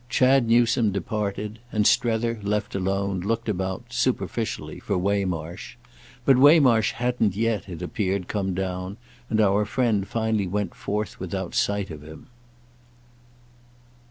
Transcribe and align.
Chad 0.09 0.47
Newsome 0.47 0.91
departed, 0.91 1.59
and 1.71 1.85
Strether, 1.85 2.39
left 2.41 2.73
alone, 2.73 3.19
looked 3.19 3.47
about, 3.47 3.93
superficially, 3.93 4.79
for 4.79 4.97
Waymarsh. 4.97 5.75
But 6.25 6.37
Waymarsh 6.39 6.93
hadn't 6.93 7.35
yet, 7.35 7.69
it 7.69 7.83
appeared, 7.83 8.27
come 8.27 8.55
down, 8.55 8.97
and 9.29 9.39
our 9.39 9.63
friend 9.63 10.07
finally 10.07 10.47
went 10.47 10.73
forth 10.73 11.19
without 11.19 11.53
sight 11.53 11.91
of 11.91 12.01
him. 12.01 12.25